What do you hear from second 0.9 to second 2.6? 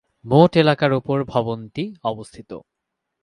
উপর ভবনটি অবস্থিত।